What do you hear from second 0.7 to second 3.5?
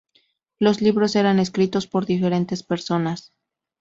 libros eran escritos por diferentes personas.